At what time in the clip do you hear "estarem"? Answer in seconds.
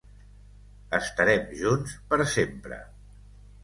1.01-1.47